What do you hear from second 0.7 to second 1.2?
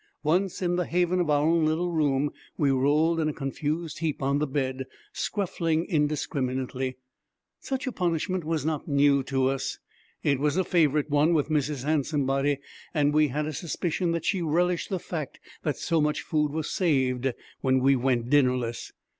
the haven